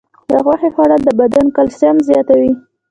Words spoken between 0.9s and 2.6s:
د بدن کلسیم زیاتوي.